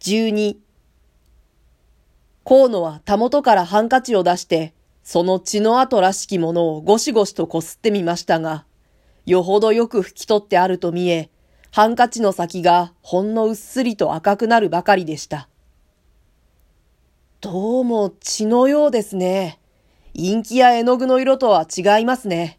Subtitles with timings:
[0.00, 0.56] 12
[2.44, 4.72] 河野はたもとからハンカチを出して、
[5.02, 8.64] その血の跡らしきものをゴシゴシとこすってみましたが、
[9.24, 11.30] よほどよく拭き取ってあると見え、
[11.72, 15.48] ハンカチの先がほんのうっすりと赤くなるばかりでした。
[17.40, 19.58] どうも血のようですね。
[20.14, 22.58] 陰気や絵の具の色とは違いますね。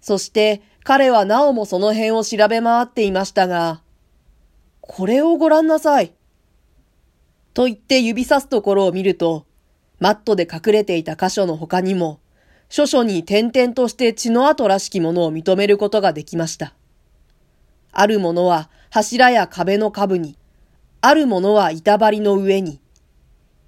[0.00, 3.81] そして彼はなおもその辺を調べ回っていましたが、
[4.84, 6.12] これをご覧なさい。
[7.54, 9.46] と言って指さすところを見ると、
[10.00, 12.18] マットで隠れていた箇所の他にも、
[12.68, 16.74] 諸々に点々として血の跡らしきものを認めることができました。
[17.92, 20.36] あるものは柱や壁の下部に、
[21.00, 22.80] あるものは板張りの上に、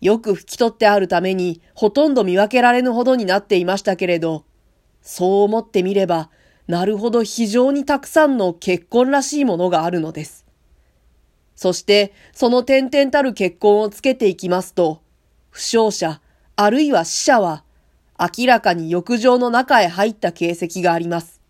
[0.01, 4.45] よく拭き取ってあるためにほとんど見分けられぬほどになっていましたけれど、
[5.01, 6.31] そう思ってみれば、
[6.67, 10.44] なるほど非常にたくさんの結婚らしいものがあるのです。
[11.57, 15.01] そして、その点々たる結婚をつけていきますと、
[15.51, 16.21] 負傷者、
[16.57, 17.65] あるいは死者は、
[18.19, 21.41] 明らかに浴場の中へ入った形跡があります。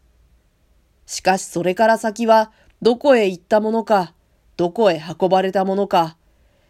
[1.07, 4.15] しかしそれから先は、どこへ行ったものか、
[4.57, 6.17] どこへ運ばれたものか、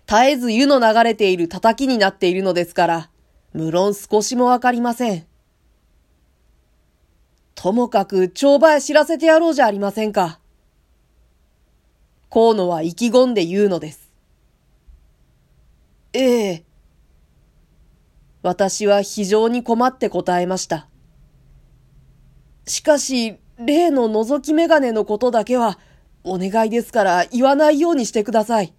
[0.06, 3.10] 絶えず湯の流れている叩きになっているのですから、
[3.52, 5.26] 無論少しもわかりません。
[7.54, 10.38] ともかく、帳場へ知らせてやろうじゃありませんか。
[12.34, 14.10] 河野は意気込んで言うのです。
[16.12, 16.64] ええ。
[18.42, 20.88] 私は非常に困って答えました。
[22.66, 25.78] しかし、例の覗き眼鏡のことだけは、
[26.24, 28.74] お願いですから言わないようにしてください。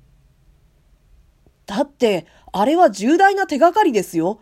[1.65, 4.41] だって、あれは重大な手がかりですよ。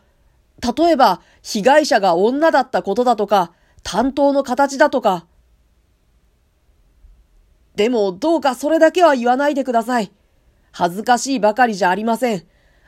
[0.75, 3.51] 例えば、被害者が女だったことだとか、
[3.83, 5.27] 担当の形だとか、
[7.75, 10.11] でもどうかそれだけは言わないでください。
[10.71, 12.43] 恥ずかしいばかりじゃありません。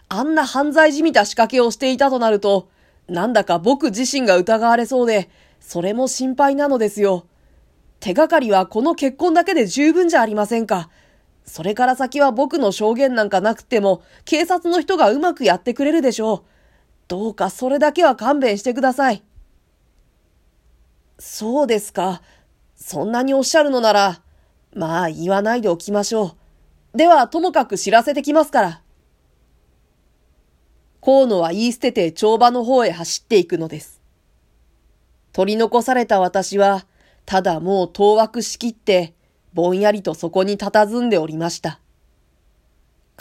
[0.09, 2.69] あんな犯罪じみた仕掛けをしていたとなると、
[3.08, 7.26] なんだか僕自身が疑われそうで、それも心配なのですよ。
[7.99, 10.89] 手がかりはこの結婚だけで十分じゃありませんか。
[11.45, 16.43] それから先は僕の証言なんかなくても、警察の人がうまくやってくれるでしょう。
[17.08, 19.23] どうかそれだけは勘弁してください。
[21.20, 22.21] そうですか。
[22.76, 24.21] そんなにおっしゃるのなら、
[24.75, 26.36] まあ言わないでおきましょ
[26.93, 26.97] う。
[26.97, 28.81] ではともかく知らせてきますから。
[31.02, 34.02] 河野は言い捨てて帳場の方へ走っていくのです。
[35.31, 36.85] 取り残された私は、
[37.25, 39.14] ただもう当惑しきって、
[39.53, 41.80] ぼんやりとそこに佇んでおりました。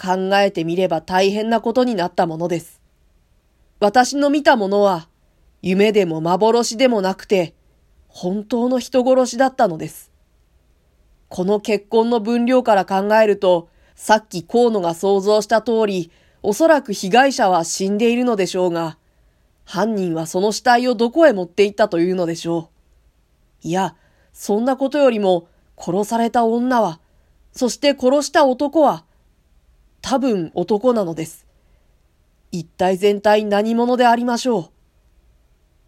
[0.00, 2.80] 考えてみれば大変なことになったものです。
[3.80, 5.08] 私の見たものは、
[5.62, 7.54] 夢でも幻でもなくて、
[8.08, 10.13] 本当の人殺しだったのです。
[11.34, 16.12] この結婚の分量から考えると、さっき河野が想像した通り、
[16.44, 18.98] おそらく被害者は死んでいるのでしょうが、
[19.64, 22.70] 犯人はその死体をどこへ持って行ったというのでしょ
[23.64, 23.66] う。
[23.66, 23.96] いや、
[24.32, 27.00] そんなことよりも、殺された女は、
[27.50, 29.04] そして殺した男は、
[30.02, 31.48] 多分男なのです。
[32.52, 34.70] 一体全体何者でありましょう。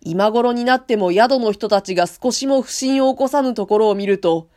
[0.01, 4.49] 今頃になっても宿の人たちが少しも不審を起こさぬところを見ると、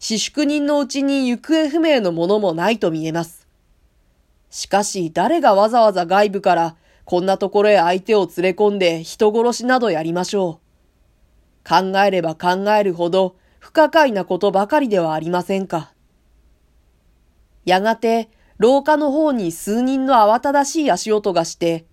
[0.00, 3.48] 私宿人のうちに行方不明のものもないと見えます。
[4.48, 11.68] しかし誰がわざわざ外部からこんなところへ相手を連れ込んで人殺しなどやりましょう。
[11.68, 15.92] 考えれば考えるほど不可解なことばかりではありませんか。
[17.64, 21.86] やがて廊下の方に数人の慌ただしい足音がして、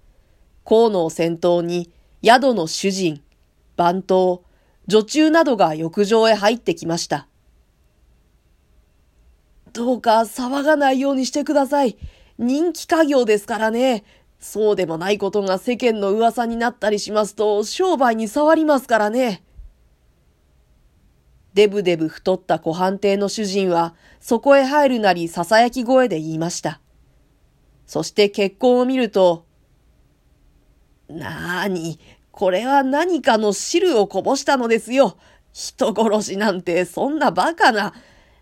[0.63, 1.91] 河野を先頭に
[2.23, 3.21] 宿の主人、
[3.75, 4.43] 番頭、
[4.87, 7.27] 女中などが浴場へ入ってきました。
[9.75, 11.97] どうか騒がないようにしてください。
[12.37, 14.05] 人気家業ですからね。
[14.39, 19.43] そうでもないことが世間の噂になったりしますと、商売に触りますからね。
[21.55, 26.79] デブデブ太った小判亭の主人は、そこへ入るなり囁き声で言いました。
[27.85, 29.45] そして結婚を見ると、
[31.09, 31.99] なーに、
[32.31, 35.17] これは何かの汁をこぼしたのですよ。
[35.51, 37.93] 人殺しなんてそんな馬鹿な。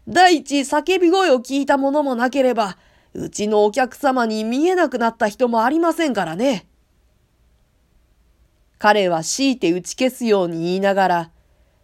[0.07, 2.77] 第一叫び声を聞いたものもなければ、
[3.13, 6.67] うちのお客様に見えなくなった人もありませんからね。
[8.79, 11.31] 彼は強いて打ち消すように言いながら、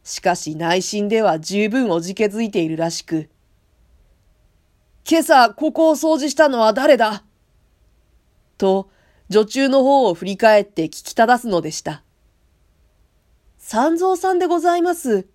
[0.03, 3.29] しかし内心では十分おじけづいているらしく、
[5.09, 7.23] 今朝ここを掃除したのは誰だ？
[8.57, 8.89] と、
[9.29, 12.03] 女中の方を振り返って聞きただすのでした。
[13.57, 15.27] 三蔵さんでございます。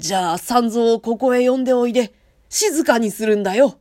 [0.00, 2.14] じゃあ三蔵をここへ呼んでおいで、
[2.48, 3.76] 静かにするんだよ。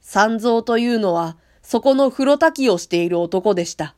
[0.00, 3.94] 三蔵というのは、そこの風呂炊きをしている男でした。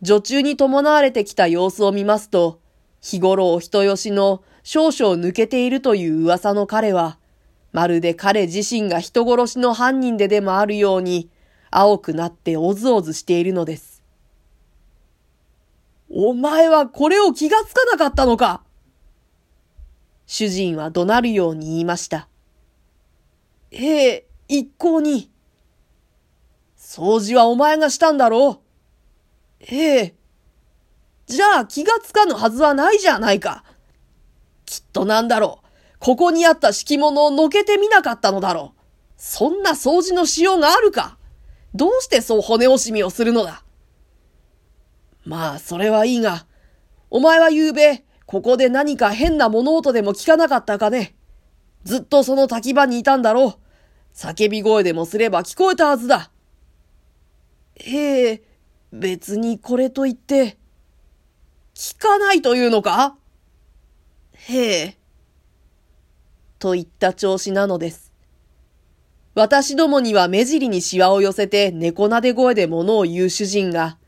[0.00, 2.58] 女中に伴われてきた様子を見ますと、
[3.02, 7.18] 日頃お人よしの少々抜けているという噂の彼は、
[7.72, 11.28] まるで彼自身が人殺しの犯人ででもあるように、
[11.70, 14.02] 青くなっておずおずしているのです。
[16.08, 18.62] お前はこれを気がつかなかったのか
[20.26, 22.28] 主人は怒鳴るように言いました。
[23.70, 25.30] ええ、一向に。
[26.76, 28.60] 掃除はお前がしたんだろ
[29.60, 30.14] うええ。
[31.26, 33.64] じゃあ気がつかぬはずはないじゃないか。
[34.64, 35.66] きっとなんだろう。
[35.98, 38.80] ここにあった敷物をのけてみなかったのだろう。
[39.16, 41.16] そんな掃除のしようがあるか
[41.74, 43.62] どうしてそう骨惜しみをするのだ
[45.24, 46.46] まあ、それはいいが、
[47.10, 51.14] お前は昨べ、ここで何か変な物音でも聞かなかったかね
[51.84, 53.54] ずっとその滝場にいたんだろう。
[54.14, 56.30] 叫び声でもすれば聞こえたはずだ。
[57.76, 58.42] ええ、
[58.90, 60.56] 別にこれといって、
[61.74, 63.16] 聞かないというのか？
[64.32, 64.96] へえ。
[66.58, 68.10] といった調子なのです。
[69.34, 73.98] 私どもには目尻にシワを寄せて猫なで声で物を言う主人が、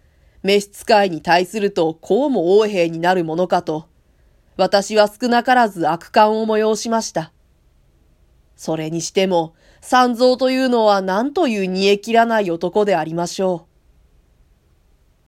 [0.42, 3.86] 召使いに対するとこうも横兵になるものかと、
[4.58, 7.32] 私は少なからず悪感を催しました。
[8.56, 13.67] それにしても、三蔵というのは何という煮え切らない男でありましょう。